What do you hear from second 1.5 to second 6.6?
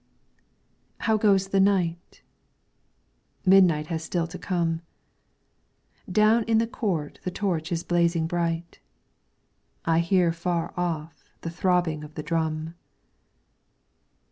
night? Midnight has still to come, Down in